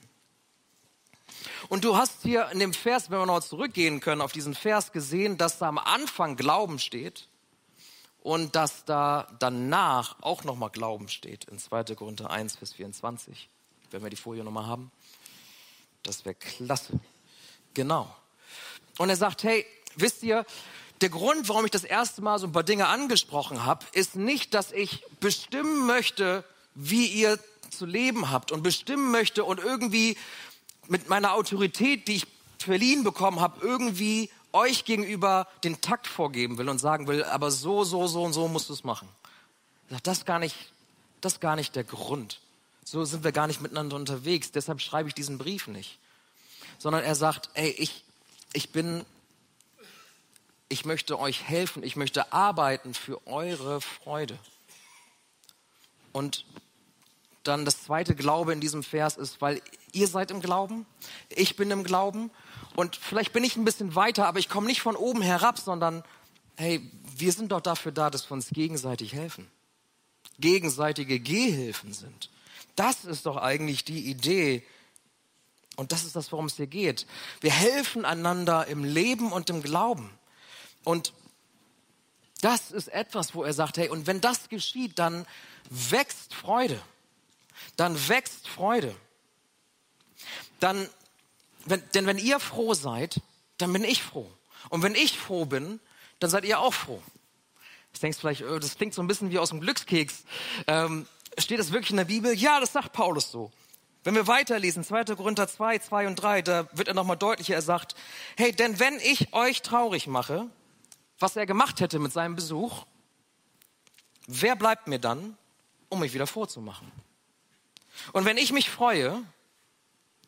[1.68, 4.92] Und du hast hier in dem Vers, wenn wir noch zurückgehen können, auf diesen Vers
[4.92, 7.28] gesehen, dass da am Anfang Glauben steht
[8.20, 11.94] und dass da danach auch nochmal Glauben steht in 2.
[11.94, 13.48] Korinther 1, Vers 24.
[13.90, 14.90] Wenn wir die Folie nochmal haben.
[16.02, 17.00] Das wäre klasse.
[17.74, 18.14] Genau.
[18.98, 19.64] Und er sagt, hey,
[19.96, 20.44] wisst ihr,
[21.00, 24.52] der Grund, warum ich das erste Mal so ein paar Dinge angesprochen habe, ist nicht,
[24.54, 27.38] dass ich bestimmen möchte, wie ihr
[27.78, 30.16] zu leben habt und bestimmen möchte und irgendwie
[30.88, 32.26] mit meiner Autorität, die ich
[32.58, 37.84] verliehen bekommen habe, irgendwie euch gegenüber den Takt vorgeben will und sagen will, aber so,
[37.84, 39.08] so, so und so musst du es machen.
[39.88, 40.56] Das ist gar nicht,
[41.20, 42.40] das ist gar nicht der Grund.
[42.84, 44.50] So sind wir gar nicht miteinander unterwegs.
[44.50, 45.98] Deshalb schreibe ich diesen Brief nicht.
[46.78, 48.04] Sondern er sagt, ey, ich,
[48.52, 49.04] ich bin,
[50.68, 51.82] ich möchte euch helfen.
[51.82, 54.38] Ich möchte arbeiten für eure Freude.
[56.12, 56.46] Und
[57.48, 59.60] dann das zweite Glaube in diesem Vers ist, weil
[59.92, 60.86] ihr seid im Glauben,
[61.28, 62.30] ich bin im Glauben
[62.76, 66.04] und vielleicht bin ich ein bisschen weiter, aber ich komme nicht von oben herab, sondern
[66.56, 66.80] hey,
[67.16, 69.50] wir sind doch dafür da, dass wir uns gegenseitig helfen.
[70.38, 72.30] Gegenseitige Gehhilfen sind.
[72.76, 74.64] Das ist doch eigentlich die Idee.
[75.76, 77.06] Und das ist das, worum es hier geht.
[77.40, 80.10] Wir helfen einander im Leben und im Glauben.
[80.84, 81.12] Und
[82.40, 85.26] das ist etwas, wo er sagt, hey, und wenn das geschieht, dann
[85.70, 86.80] wächst Freude
[87.76, 88.94] dann wächst Freude.
[90.60, 90.88] Dann,
[91.66, 93.20] wenn, denn wenn ihr froh seid,
[93.58, 94.30] dann bin ich froh.
[94.70, 95.80] Und wenn ich froh bin,
[96.18, 97.02] dann seid ihr auch froh.
[97.92, 100.24] Ich denke vielleicht, oh, das klingt so ein bisschen wie aus dem Glückskeks.
[100.66, 101.06] Ähm,
[101.38, 102.34] steht das wirklich in der Bibel?
[102.34, 103.50] Ja, das sagt Paulus so.
[104.04, 105.04] Wenn wir weiterlesen, 2.
[105.16, 107.54] Korinther 2, 2 und 3, da wird er nochmal deutlicher.
[107.54, 107.94] Er sagt,
[108.36, 110.48] hey, denn wenn ich euch traurig mache,
[111.18, 112.86] was er gemacht hätte mit seinem Besuch,
[114.26, 115.36] wer bleibt mir dann,
[115.88, 116.90] um mich wieder vorzumachen?
[118.12, 119.22] Und wenn ich mich freue,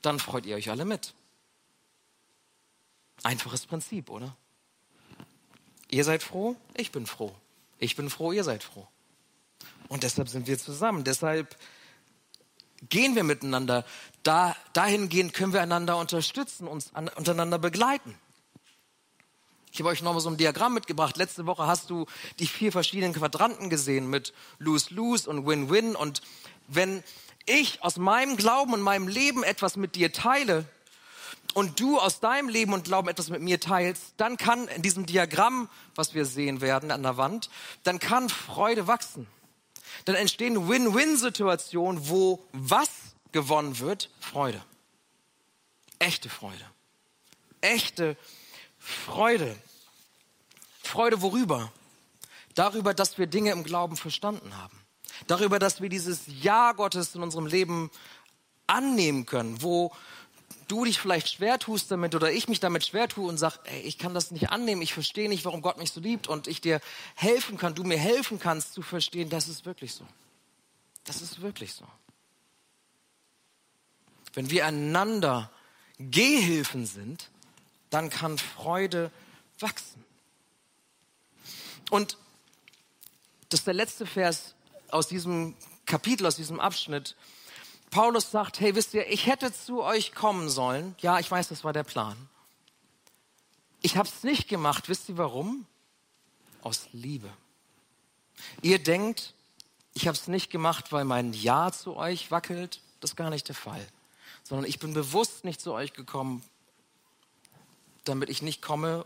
[0.02, 1.14] dann freut ihr euch alle mit.
[3.22, 4.34] Einfaches Prinzip, oder?
[5.88, 7.34] Ihr seid froh, ich bin froh.
[7.78, 8.86] Ich bin froh, ihr seid froh.
[9.88, 11.04] Und deshalb sind wir zusammen.
[11.04, 11.56] Deshalb
[12.88, 13.84] gehen wir miteinander.
[14.22, 18.14] Da, dahingehend können wir einander unterstützen, uns an, untereinander begleiten.
[19.72, 21.16] Ich habe euch nochmal so ein Diagramm mitgebracht.
[21.16, 22.06] Letzte Woche hast du
[22.38, 25.94] die vier verschiedenen Quadranten gesehen mit Lose-Lose und Win-Win.
[25.94, 26.22] Und
[26.66, 27.02] wenn
[27.46, 30.66] ich aus meinem Glauben und meinem Leben etwas mit dir teile
[31.54, 35.06] und du aus deinem Leben und Glauben etwas mit mir teilst, dann kann in diesem
[35.06, 37.50] Diagramm, was wir sehen werden an der Wand,
[37.82, 39.26] dann kann Freude wachsen.
[40.04, 42.90] Dann entstehen Win-Win-Situationen, wo was
[43.32, 44.10] gewonnen wird?
[44.20, 44.62] Freude.
[45.98, 46.64] Echte Freude.
[47.60, 48.16] Echte
[48.78, 49.56] Freude.
[50.82, 51.72] Freude worüber?
[52.54, 54.80] Darüber, dass wir Dinge im Glauben verstanden haben
[55.26, 57.90] darüber, dass wir dieses Ja Gottes in unserem Leben
[58.66, 59.92] annehmen können, wo
[60.68, 63.80] du dich vielleicht schwer tust damit oder ich mich damit schwer tue und sag, ey,
[63.80, 66.60] ich kann das nicht annehmen, ich verstehe nicht, warum Gott mich so liebt und ich
[66.60, 66.80] dir
[67.16, 70.06] helfen kann, du mir helfen kannst zu verstehen, das ist wirklich so.
[71.04, 71.84] Das ist wirklich so.
[74.32, 75.50] Wenn wir einander
[75.98, 77.30] Gehhilfen sind,
[77.90, 79.10] dann kann Freude
[79.58, 80.04] wachsen.
[81.90, 82.16] Und
[83.48, 84.54] das ist der letzte Vers
[84.92, 85.54] aus diesem
[85.86, 87.16] Kapitel, aus diesem Abschnitt.
[87.90, 90.94] Paulus sagt, hey, wisst ihr, ich hätte zu euch kommen sollen.
[91.00, 92.16] Ja, ich weiß, das war der Plan.
[93.82, 94.88] Ich habe es nicht gemacht.
[94.88, 95.66] Wisst ihr warum?
[96.62, 97.28] Aus Liebe.
[98.62, 99.34] Ihr denkt,
[99.94, 102.80] ich habe es nicht gemacht, weil mein Ja zu euch wackelt.
[103.00, 103.84] Das ist gar nicht der Fall.
[104.44, 106.42] Sondern ich bin bewusst nicht zu euch gekommen,
[108.04, 109.04] damit ich nicht komme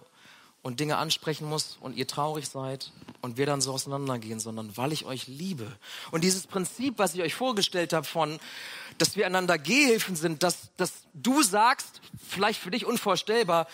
[0.65, 4.95] und Dinge ansprechen muss und ihr traurig seid und wir dann so auseinandergehen, sondern weil
[4.95, 5.71] ich euch liebe.
[6.11, 8.41] Und dieses Prinzip, was ich euch vorgestellt habe von,
[8.97, 13.69] dass wir einander Gehhilfen sind, dass, dass du sagst, vielleicht für dich unvorstellbar,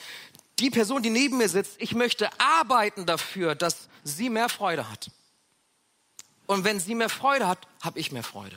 [0.58, 5.12] die Person, die neben mir sitzt, ich möchte arbeiten dafür, dass sie mehr Freude hat.
[6.46, 8.56] Und wenn sie mehr Freude hat, habe ich mehr Freude.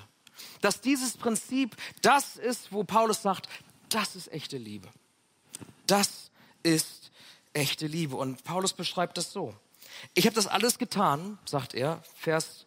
[0.61, 3.47] Dass dieses Prinzip das ist, wo Paulus sagt,
[3.89, 4.87] das ist echte Liebe.
[5.85, 6.31] Das
[6.63, 7.02] ist
[7.53, 8.15] echte Liebe.
[8.15, 9.55] Und Paulus beschreibt das so.
[10.13, 12.65] Ich habe das alles getan, sagt er, Vers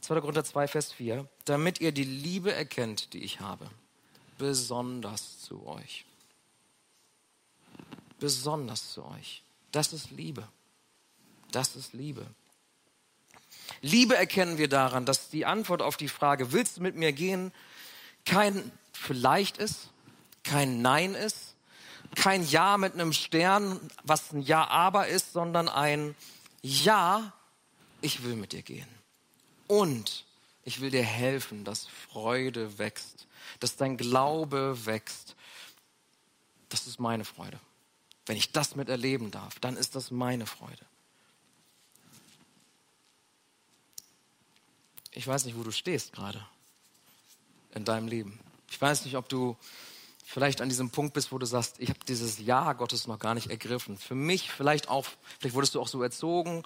[0.00, 0.20] 2.
[0.20, 3.70] Korinther 2, Vers 4, damit ihr die Liebe erkennt, die ich habe.
[4.38, 6.04] Besonders zu euch.
[8.18, 9.42] Besonders zu euch.
[9.72, 10.48] Das ist Liebe.
[11.52, 12.26] Das ist Liebe.
[13.82, 17.52] Liebe erkennen wir daran, dass die Antwort auf die Frage, willst du mit mir gehen,
[18.24, 19.90] kein vielleicht ist,
[20.42, 21.49] kein Nein ist,
[22.14, 26.14] kein Ja mit einem Stern, was ein Ja aber ist, sondern ein
[26.62, 27.32] Ja,
[28.00, 28.88] ich will mit dir gehen.
[29.66, 30.24] Und
[30.64, 33.26] ich will dir helfen, dass Freude wächst,
[33.60, 35.36] dass dein Glaube wächst.
[36.68, 37.58] Das ist meine Freude.
[38.26, 40.84] Wenn ich das miterleben darf, dann ist das meine Freude.
[45.12, 46.44] Ich weiß nicht, wo du stehst gerade
[47.74, 48.38] in deinem Leben.
[48.68, 49.56] Ich weiß nicht, ob du
[50.30, 53.34] vielleicht an diesem Punkt bist, wo du sagst, ich habe dieses Ja Gottes noch gar
[53.34, 53.98] nicht ergriffen.
[53.98, 55.04] Für mich vielleicht auch,
[55.40, 56.62] vielleicht wurdest du auch so erzogen.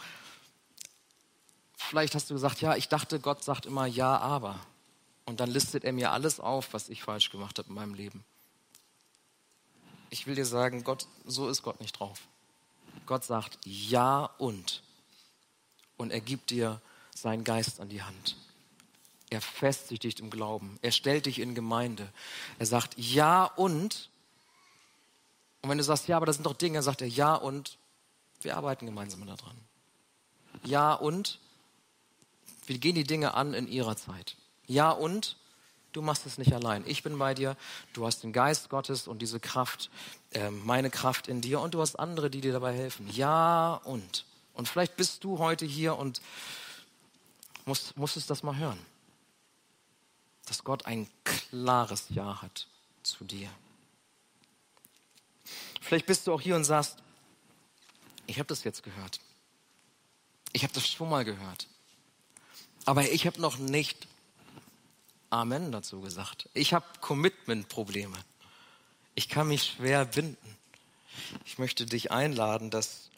[1.75, 4.61] Vielleicht hast du gesagt, ja, ich dachte, Gott sagt immer Ja, aber.
[5.25, 8.23] Und dann listet er mir alles auf, was ich falsch gemacht habe in meinem Leben.
[10.11, 12.21] Ich will dir sagen, Gott, so ist Gott nicht drauf.
[13.07, 14.83] Gott sagt Ja und.
[15.97, 16.83] Und er gibt dir
[17.15, 18.37] seinen Geist an die Hand.
[19.31, 20.79] Er festigt dich im Glauben.
[20.83, 22.13] Er stellt dich in Gemeinde.
[22.59, 24.11] Er sagt Ja und.
[25.63, 27.79] Und wenn du sagst, ja, aber das sind doch Dinge, sagt er Ja und.
[28.43, 29.57] Wir arbeiten gemeinsam daran.
[30.65, 31.41] Ja und.
[32.67, 34.37] Wir gehen die Dinge an in ihrer Zeit.
[34.67, 35.37] Ja und.
[35.93, 36.83] Du machst es nicht allein.
[36.87, 37.57] Ich bin bei dir.
[37.93, 39.91] Du hast den Geist Gottes und diese Kraft,
[40.33, 41.61] äh, meine Kraft in dir.
[41.61, 43.09] Und du hast andere, die dir dabei helfen.
[43.13, 44.25] Ja und.
[44.55, 46.21] Und vielleicht bist du heute hier und
[47.65, 48.79] musst, musstest das mal hören.
[50.47, 52.67] Dass Gott ein klares Ja hat
[53.03, 53.51] zu dir.
[55.81, 56.97] Vielleicht bist du auch hier und sagst,
[58.27, 59.21] ich habe das jetzt gehört.
[60.53, 61.69] Ich habe das schon mal gehört.
[62.87, 64.07] Aber ich habe noch nicht
[65.31, 66.49] Amen dazu gesagt.
[66.55, 68.17] Ich habe Commitment-Probleme.
[69.15, 70.57] Ich kann mich schwer binden.
[71.45, 73.11] Ich möchte dich einladen, dass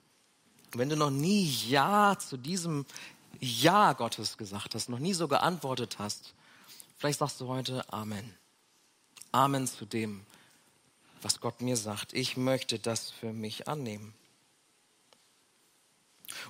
[0.73, 2.87] wenn du noch nie Ja zu diesem
[3.41, 6.35] Ja Gottes gesagt hast, noch nie so geantwortet hast,
[6.97, 8.35] vielleicht sagst du heute Amen.
[9.33, 10.25] Amen zu dem,
[11.23, 12.13] was Gott mir sagt.
[12.13, 14.15] Ich möchte das für mich annehmen.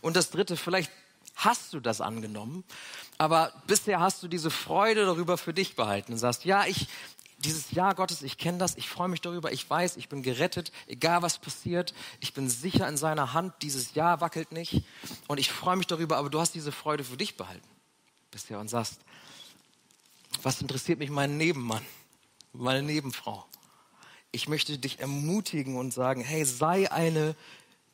[0.00, 0.90] Und das Dritte, vielleicht
[1.34, 2.64] hast du das angenommen,
[3.18, 6.88] aber bisher hast du diese Freude darüber für dich behalten und sagst, ja, ich,
[7.38, 10.72] dieses Ja Gottes, ich kenne das, ich freue mich darüber, ich weiß, ich bin gerettet,
[10.86, 14.82] egal was passiert, ich bin sicher in seiner Hand, dieses Ja wackelt nicht
[15.28, 17.68] und ich freue mich darüber, aber du hast diese Freude für dich behalten
[18.30, 19.00] bisher und sagst,
[20.46, 21.84] was interessiert mich mein Nebenmann,
[22.52, 23.44] meine Nebenfrau?
[24.30, 27.34] Ich möchte dich ermutigen und sagen, hey, sei eine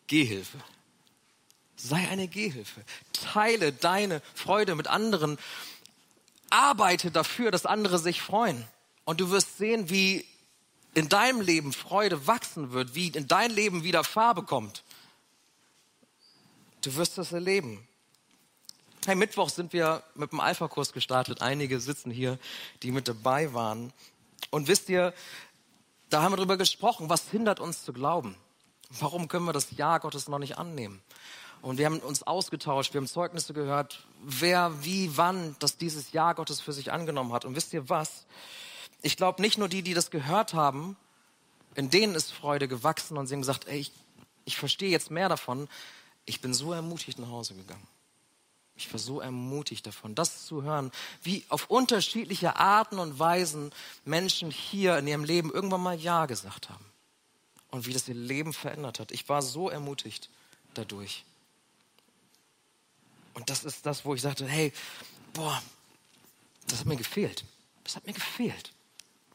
[0.07, 0.59] Gehhilfe.
[1.77, 2.85] Sei eine Gehhilfe.
[3.15, 5.39] Teile deine Freude mit anderen.
[6.51, 8.63] Arbeite dafür, dass andere sich freuen.
[9.07, 10.27] Und du wirst sehen, wie
[10.93, 14.85] in deinem Leben Freude wachsen wird, wie in dein Leben wieder Farbe kommt.
[16.83, 17.89] Du wirst das erleben.
[19.05, 21.43] Hey, Mittwoch sind wir mit dem Alpha-Kurs gestartet.
[21.43, 22.39] Einige sitzen hier,
[22.85, 23.93] die mit dabei waren.
[24.51, 25.13] Und wisst ihr,
[26.09, 28.37] da haben wir darüber gesprochen, was hindert uns zu glauben?
[28.91, 31.03] Warum können wir das Ja Gottes noch nicht annehmen?
[31.63, 36.37] Und wir haben uns ausgetauscht, wir haben Zeugnisse gehört, wer, wie, wann das dieses Jahr
[36.37, 37.45] Gottes für sich angenommen hat.
[37.45, 38.25] Und wisst ihr was?
[39.01, 40.97] Ich glaube nicht nur die, die das gehört haben,
[41.75, 43.91] in denen ist Freude gewachsen und sie haben gesagt, ey, ich,
[44.45, 45.69] ich verstehe jetzt mehr davon.
[46.25, 47.89] Ich bin so ermutigt nach Hause gegangen.
[48.83, 50.91] Ich war so ermutigt davon, das zu hören,
[51.23, 53.71] wie auf unterschiedliche Arten und Weisen
[54.05, 56.85] Menschen hier in ihrem Leben irgendwann mal Ja gesagt haben.
[57.71, 59.13] Und wie das ihr Leben verändert hat.
[59.13, 60.29] Ich war so ermutigt
[60.75, 61.25] dadurch.
[63.35, 64.73] Und das ist das, wo ich sagte, hey,
[65.33, 65.63] boah,
[66.67, 67.45] das hat mir gefehlt.
[67.85, 68.73] Das hat mir gefehlt,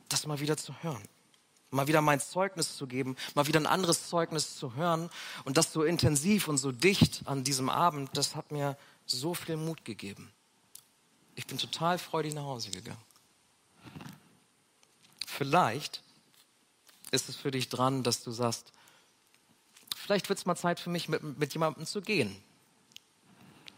[0.09, 1.01] das mal wieder zu hören.
[1.69, 5.09] Mal wieder mein Zeugnis zu geben, mal wieder ein anderes Zeugnis zu hören
[5.43, 9.57] und das so intensiv und so dicht an diesem Abend, das hat mir so viel
[9.57, 10.31] Mut gegeben.
[11.35, 13.01] Ich bin total freudig nach Hause gegangen.
[15.25, 16.01] Vielleicht
[17.11, 18.73] ist es für dich dran, dass du sagst,
[19.95, 22.35] vielleicht wird es mal Zeit für mich, mit, mit jemandem zu gehen,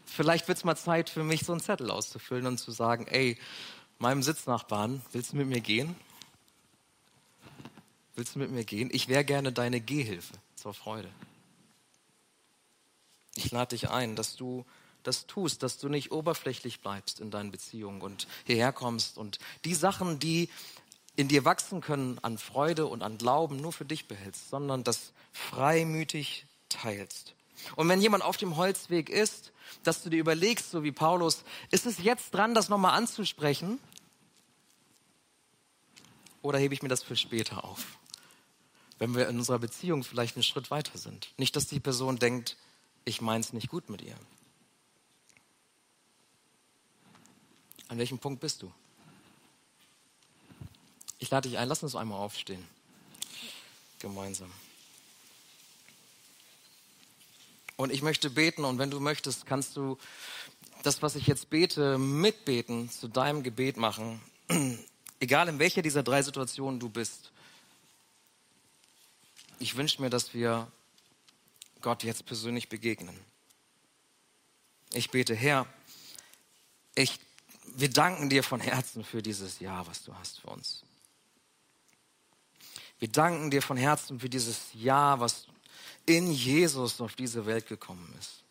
[0.06, 3.38] vielleicht wird es mal Zeit für mich, so einen Zettel auszufüllen und zu sagen, ey,
[3.98, 5.94] meinem Sitznachbarn, willst du mit mir gehen?
[8.16, 8.88] Willst du mit mir gehen?
[8.92, 11.10] Ich wäre gerne deine Gehhilfe zur Freude.
[13.36, 14.64] Ich lade dich ein, dass du
[15.02, 19.74] das tust, dass du nicht oberflächlich bleibst in deinen Beziehungen und hierher kommst und die
[19.74, 20.48] Sachen, die
[21.16, 25.12] in dir wachsen können an Freude und an Glauben, nur für dich behältst, sondern das
[25.32, 27.34] freimütig teilst.
[27.76, 31.86] Und wenn jemand auf dem Holzweg ist, dass du dir überlegst, so wie Paulus, ist
[31.86, 33.78] es jetzt dran, das nochmal anzusprechen?
[36.42, 37.98] Oder hebe ich mir das für später auf?
[38.98, 41.32] Wenn wir in unserer Beziehung vielleicht einen Schritt weiter sind.
[41.36, 42.56] Nicht, dass die Person denkt,
[43.04, 44.16] ich meine es nicht gut mit ihr.
[47.90, 48.72] An welchem Punkt bist du?
[51.18, 52.64] Ich lade dich ein, lass uns einmal aufstehen.
[53.98, 54.50] Gemeinsam.
[57.74, 59.98] Und ich möchte beten und wenn du möchtest, kannst du
[60.84, 64.20] das, was ich jetzt bete, mitbeten, zu deinem Gebet machen.
[65.18, 67.32] Egal in welcher dieser drei Situationen du bist.
[69.58, 70.70] Ich wünsche mir, dass wir
[71.80, 73.18] Gott jetzt persönlich begegnen.
[74.92, 75.66] Ich bete, Herr,
[76.94, 77.18] ich,
[77.74, 80.84] wir danken dir von Herzen für dieses Jahr, was du hast für uns.
[82.98, 85.46] Wir danken dir von Herzen für dieses Jahr, was
[86.06, 88.44] in Jesus auf diese Welt gekommen ist.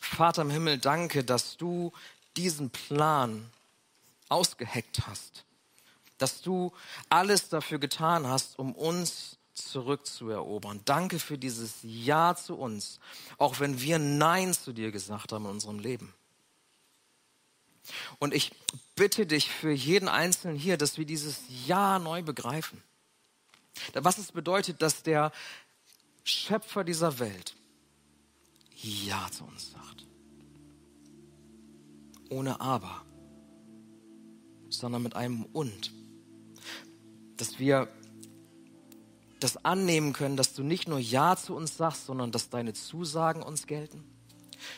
[0.00, 1.92] Vater im Himmel, danke, dass du
[2.36, 3.50] diesen Plan
[4.28, 5.44] ausgeheckt hast,
[6.18, 6.72] dass du
[7.08, 10.80] alles dafür getan hast, um uns zurückzuerobern.
[10.84, 13.00] Danke für dieses Ja zu uns,
[13.38, 16.14] auch wenn wir Nein zu dir gesagt haben in unserem Leben.
[18.18, 18.52] Und ich
[18.94, 22.82] bitte dich für jeden Einzelnen hier, dass wir dieses Ja neu begreifen.
[23.92, 25.32] Was es bedeutet, dass der
[26.24, 27.54] Schöpfer dieser Welt
[28.74, 30.06] Ja zu uns sagt.
[32.30, 33.04] Ohne Aber,
[34.68, 35.92] sondern mit einem Und.
[37.36, 37.88] Dass wir
[39.40, 43.42] das annehmen können, dass du nicht nur Ja zu uns sagst, sondern dass deine Zusagen
[43.42, 44.02] uns gelten,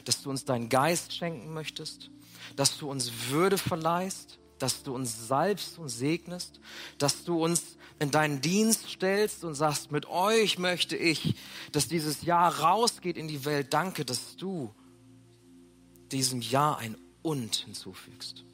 [0.05, 2.11] dass du uns deinen Geist schenken möchtest,
[2.57, 6.61] dass du uns Würde verleihst, dass du uns salbst und segnest,
[6.99, 11.35] dass du uns in deinen Dienst stellst und sagst, mit euch möchte ich,
[11.73, 13.73] dass dieses Jahr rausgeht in die Welt.
[13.75, 14.75] Danke, dass du
[16.13, 18.45] diesem Jahr ein Und hinzufügst.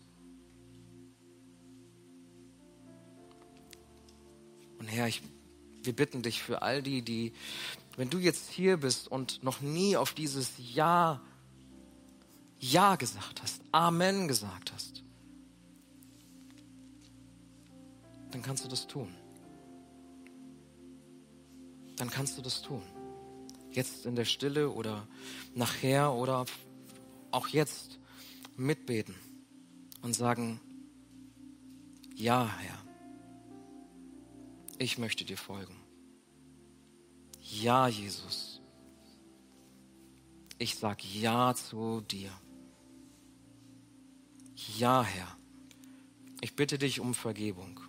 [4.78, 5.22] Und Herr, ich,
[5.82, 7.32] wir bitten dich für all die, die,
[7.96, 11.22] wenn du jetzt hier bist und noch nie auf dieses Jahr
[12.72, 15.02] Ja gesagt hast, Amen gesagt hast,
[18.30, 19.14] dann kannst du das tun
[21.96, 22.82] dann kannst du das tun.
[23.70, 25.06] Jetzt in der Stille oder
[25.54, 26.46] nachher oder
[27.30, 27.98] auch jetzt
[28.56, 29.14] mitbeten
[30.02, 30.60] und sagen,
[32.14, 32.78] ja, Herr,
[34.78, 35.74] ich möchte dir folgen.
[37.40, 38.60] Ja, Jesus,
[40.58, 42.30] ich sag ja zu dir.
[44.54, 45.36] Ja, Herr,
[46.40, 47.80] ich bitte dich um Vergebung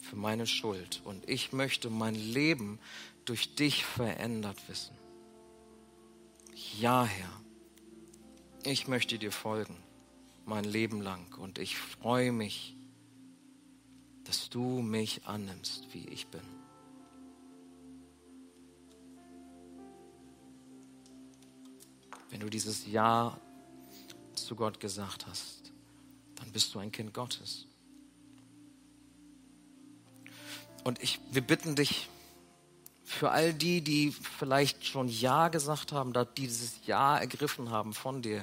[0.00, 1.02] für meine Schuld.
[1.04, 2.78] Und ich möchte mein Leben
[3.24, 4.96] durch dich verändert wissen.
[6.80, 7.40] Ja, Herr,
[8.64, 9.76] ich möchte dir folgen,
[10.44, 11.32] mein Leben lang.
[11.38, 12.76] Und ich freue mich,
[14.24, 16.42] dass du mich annimmst, wie ich bin.
[22.30, 23.40] Wenn du dieses Ja
[24.46, 25.72] zu Gott gesagt hast,
[26.36, 27.66] dann bist du ein Kind Gottes.
[30.84, 32.08] Und ich, wir bitten dich
[33.02, 38.22] für all die, die vielleicht schon Ja gesagt haben, die dieses Ja ergriffen haben von
[38.22, 38.42] dir,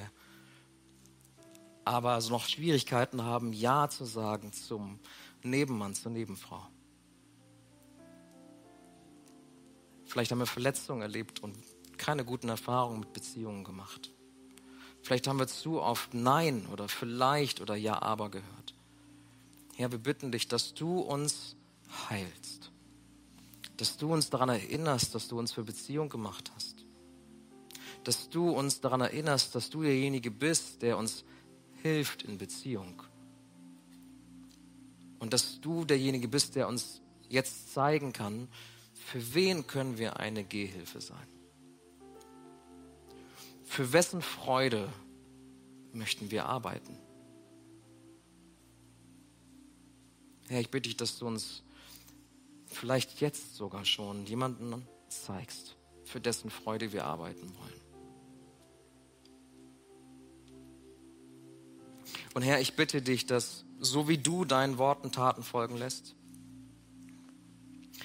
[1.84, 5.00] aber also noch Schwierigkeiten haben, Ja zu sagen zum
[5.42, 6.66] Nebenmann, zur Nebenfrau.
[10.04, 11.56] Vielleicht haben wir Verletzungen erlebt und
[11.96, 14.10] keine guten Erfahrungen mit Beziehungen gemacht.
[15.04, 18.74] Vielleicht haben wir zu oft Nein oder vielleicht oder Ja, aber gehört.
[19.76, 21.56] Herr, wir bitten dich, dass du uns
[22.08, 22.70] heilst.
[23.76, 26.86] Dass du uns daran erinnerst, dass du uns für Beziehung gemacht hast.
[28.04, 31.24] Dass du uns daran erinnerst, dass du derjenige bist, der uns
[31.82, 33.02] hilft in Beziehung.
[35.18, 38.48] Und dass du derjenige bist, der uns jetzt zeigen kann,
[38.94, 41.33] für wen können wir eine Gehhilfe sein.
[43.74, 44.88] Für wessen Freude
[45.92, 46.96] möchten wir arbeiten?
[50.46, 51.64] Herr, ich bitte dich, dass du uns
[52.66, 57.80] vielleicht jetzt sogar schon jemanden zeigst, für dessen Freude wir arbeiten wollen.
[62.34, 66.14] Und Herr, ich bitte dich, dass so wie du deinen Worten Taten folgen lässt,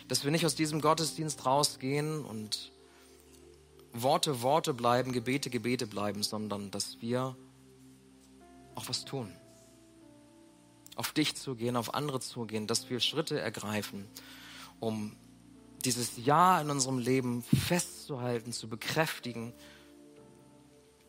[0.08, 2.72] dass wir nicht aus diesem Gottesdienst rausgehen und
[4.02, 7.36] Worte Worte bleiben, Gebete Gebete bleiben, sondern dass wir
[8.76, 9.32] auch was tun.
[10.96, 14.08] Auf dich zugehen, auf andere zugehen, dass wir Schritte ergreifen,
[14.80, 15.16] um
[15.86, 19.54] dieses Ja in unserem Leben festzuhalten, zu bekräftigen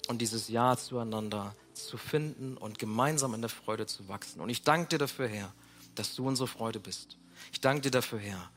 [0.08, 4.40] und dieses Ja zueinander zu finden und gemeinsam in der Freude zu wachsen.
[4.40, 5.52] Und ich danke dir dafür, Herr,
[5.94, 7.16] dass du unsere Freude bist.
[7.52, 8.50] Ich danke dir dafür, Herr,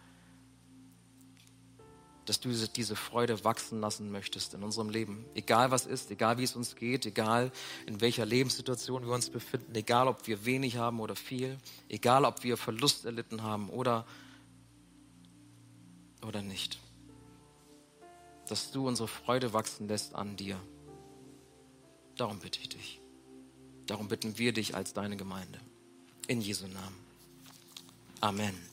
[2.26, 5.26] dass du diese Freude wachsen lassen möchtest in unserem Leben.
[5.36, 7.52] Egal was ist, egal wie es uns geht, egal
[7.86, 11.58] in welcher Lebenssituation wir uns befinden, egal ob wir wenig haben oder viel,
[11.90, 14.06] egal ob wir Verlust erlitten haben oder
[16.26, 16.80] oder nicht.
[18.48, 20.60] Dass du unsere Freude wachsen lässt an dir.
[22.16, 23.00] Darum bitte ich dich.
[23.88, 25.60] Darum bitten wir dich als deine Gemeinde.
[26.28, 27.04] In Jesu Namen.
[28.22, 28.73] Amen.